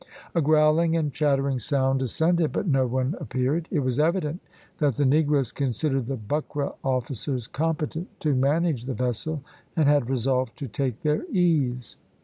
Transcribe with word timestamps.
A 0.33 0.41
growling 0.41 0.97
and 0.97 1.13
chattering 1.13 1.59
sound 1.59 2.01
ascended, 2.01 2.51
but 2.51 2.65
no 2.67 2.87
one 2.87 3.13
appeared. 3.19 3.67
It 3.69 3.81
was 3.81 3.99
evident 3.99 4.41
that 4.79 4.95
the 4.95 5.05
negroes 5.05 5.51
considered 5.51 6.07
the 6.07 6.17
buckra 6.17 6.73
officers 6.83 7.45
competent 7.45 8.07
to 8.21 8.33
manage 8.33 8.85
the 8.85 8.95
vessel, 8.95 9.43
and 9.75 9.87
had 9.87 10.09
resolved 10.09 10.57
to 10.57 10.67
take 10.67 11.03
their 11.03 11.23
ease. 11.29 11.97